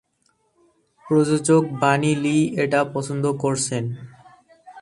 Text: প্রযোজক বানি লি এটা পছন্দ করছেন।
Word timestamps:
প্রযোজক 1.05 1.63
বানি 1.81 2.11
লি 2.15 2.37
এটা 2.55 2.79
পছন্দ 2.93 3.25
করছেন। 3.33 3.83